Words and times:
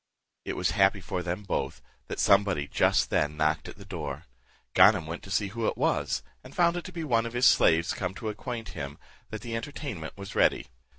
It 0.45 0.53
was 0.53 0.71
happy 0.71 0.99
for 0.99 1.21
them 1.21 1.43
both, 1.43 1.79
that 2.07 2.19
somebody 2.19 2.67
just 2.67 3.11
then 3.11 3.37
knocked 3.37 3.67
at 3.69 3.75
the 3.77 3.85
door; 3.85 4.25
Ganem 4.73 5.05
went 5.05 5.21
to 5.21 5.29
see 5.29 5.49
who 5.49 5.67
it 5.67 5.77
was, 5.77 6.23
and 6.43 6.55
found 6.55 6.75
it 6.75 6.85
to 6.85 6.91
be 6.91 7.03
one 7.03 7.27
of 7.27 7.33
his 7.33 7.45
slaves 7.47 7.93
come 7.93 8.15
to 8.15 8.29
acquaint 8.29 8.69
him 8.69 8.97
that 9.29 9.41
the 9.43 9.55
entertainment 9.55 10.17
was 10.17 10.33
ready. 10.33 10.65